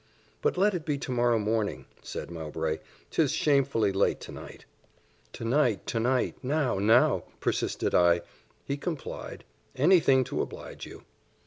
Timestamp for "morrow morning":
1.11-1.85